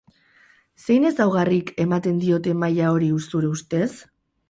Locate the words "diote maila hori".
2.25-3.15